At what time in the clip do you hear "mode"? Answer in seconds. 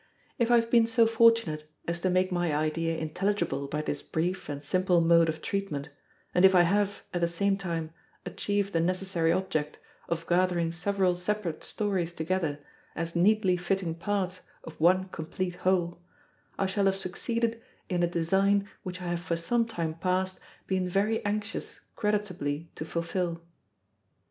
4.99-5.29